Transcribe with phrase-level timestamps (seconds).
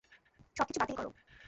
[0.55, 1.09] সবকিছু বাতিল করো।